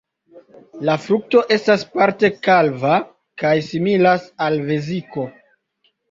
La 0.87 0.93
frukto 1.01 1.41
estas 1.55 1.83
parte 1.97 2.31
kalva 2.47 2.93
kaj 3.41 3.51
similas 3.67 4.25
al 4.47 4.57
veziko. 4.71 5.27